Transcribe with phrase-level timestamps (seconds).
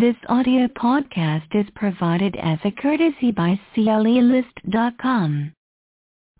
[0.00, 5.52] This audio podcast is provided as a courtesy by CLElist.com.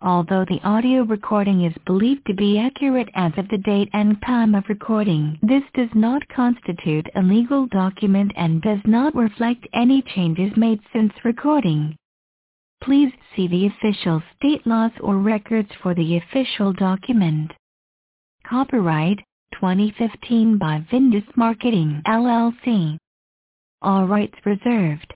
[0.01, 4.55] Although the audio recording is believed to be accurate as of the date and time
[4.55, 10.57] of recording, this does not constitute a legal document and does not reflect any changes
[10.57, 11.95] made since recording.
[12.81, 17.51] Please see the official state laws or records for the official document.
[18.43, 19.19] Copyright
[19.53, 22.97] 2015 by Vindus Marketing LLC.
[23.83, 25.13] All rights reserved.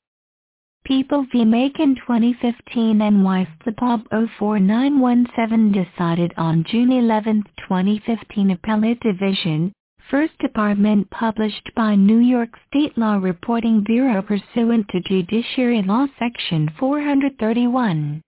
[0.86, 1.46] People v.
[1.46, 9.72] Macon 2015 NY Slip Op 04917 decided on June 11, 2015 Appellate Division,
[10.10, 16.70] First Department published by New York State Law Reporting Bureau pursuant to Judiciary Law Section
[16.80, 18.22] 431.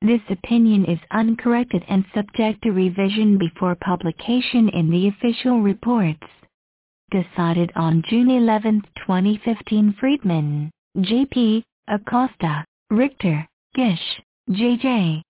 [0.00, 6.26] This opinion is uncorrected and subject to revision before publication in the official reports.
[7.12, 15.22] Decided on June 11, 2015 Friedman, J.P., Acosta, Richter, Gische, J.J.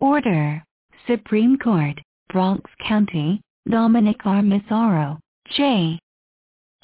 [0.00, 0.62] Order,
[1.06, 2.00] Supreme Court,
[2.32, 4.42] Bronx County, Dominic R.
[4.42, 5.18] Massaro,
[5.50, 5.98] J.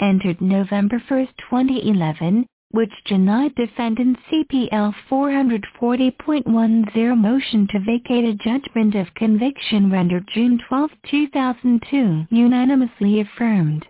[0.00, 9.14] Entered November 1, 2011, which denied defendant CPL 440.10 motion to vacate a judgment of
[9.14, 13.86] conviction rendered June 12, 2002 unanimously affirmed.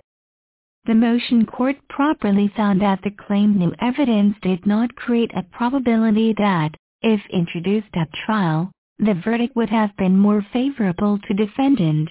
[0.85, 6.35] The motion court properly found that the claimed new evidence did not create a probability
[6.37, 12.11] that, if introduced at trial, the verdict would have been more favorable to defendant.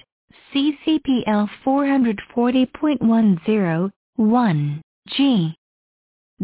[0.52, 5.54] CCPL 440.10, 1, G.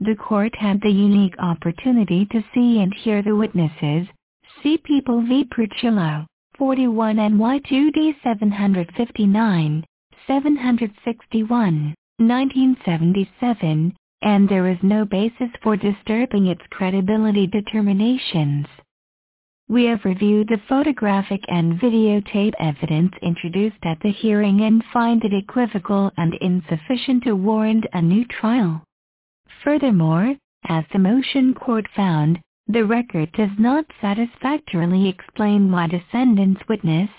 [0.03, 4.09] The court had the unique opportunity to see and hear the witnesses,
[4.63, 5.45] see People v.
[5.45, 6.25] Prochilo,
[6.57, 9.85] 41 NY 2D 759,
[10.27, 18.67] 761, 1977, and there is no basis for disturbing its credibility determinations.
[19.69, 25.35] We have reviewed the photographic and videotape evidence introduced at the hearing and find it
[25.35, 28.83] equivocal and insufficient to warrant a new trial.
[29.63, 30.37] Furthermore,
[30.69, 37.11] as the motion court found, the record does not satisfactorily explain why defendant's witness,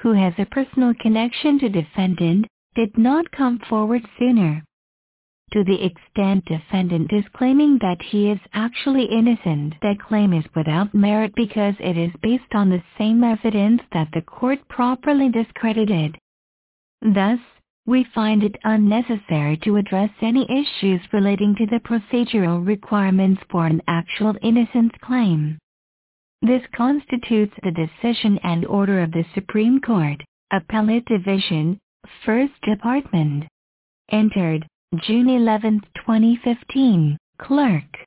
[0.00, 4.62] who has a personal connection to defendant, did not come forward sooner.
[5.52, 10.92] To the extent defendant is claiming that he is actually innocent, that claim is without
[10.92, 16.18] merit because it is based on the same evidence that the court properly discredited.
[17.00, 17.38] Thus,
[17.86, 23.80] we find it unnecessary to address any issues relating to the procedural requirements for an
[23.86, 25.56] actual innocence claim.
[26.42, 31.78] This constitutes the decision and order of the Supreme Court, Appellate Division,
[32.24, 33.44] First Department.
[34.10, 34.66] Entered,
[35.02, 37.86] June 11, 2015, Clerk.